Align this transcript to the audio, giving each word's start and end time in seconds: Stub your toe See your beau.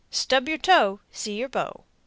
Stub 0.09 0.49
your 0.49 0.57
toe 0.57 0.99
See 1.11 1.35
your 1.37 1.49
beau. 1.49 1.83